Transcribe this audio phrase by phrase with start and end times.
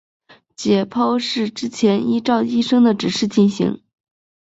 [0.55, 3.83] 解剖是之前依照医生的指示进行。